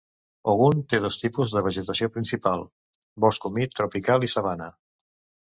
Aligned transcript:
Ogun 0.51 0.79
té 0.93 0.99
dos 1.03 1.17
tipus 1.23 1.53
de 1.55 1.63
vegetació 1.67 2.09
principal: 2.15 2.65
bosc 3.27 3.47
humit 3.51 3.77
tropical 3.83 4.27
i 4.31 4.33
sabana. 4.37 4.73